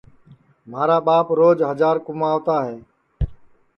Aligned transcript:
مھارا 0.71 0.97
ٻاپ 1.05 1.27
روج 1.39 1.57
ہجار 1.69 1.97
کُموتا 2.05 2.57
ہے 2.67 2.77